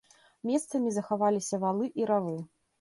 Месцамі 0.51 0.95
захаваліся 0.97 1.63
валы 1.67 1.85
і 2.03 2.11
равы. 2.15 2.37